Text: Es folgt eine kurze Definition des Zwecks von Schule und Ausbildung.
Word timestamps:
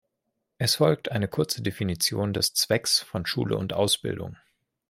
Es 0.57 0.77
folgt 0.77 1.11
eine 1.11 1.27
kurze 1.27 1.61
Definition 1.61 2.33
des 2.33 2.55
Zwecks 2.55 3.01
von 3.01 3.27
Schule 3.27 3.55
und 3.55 3.71
Ausbildung. 3.73 4.35